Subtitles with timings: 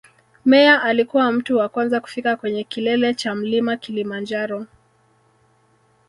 [0.45, 4.65] Meyer alikuwa mtu wa kwanza kufika kwenye kilele cha mlima kilimanjaro